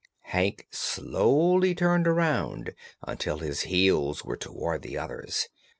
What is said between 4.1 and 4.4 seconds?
were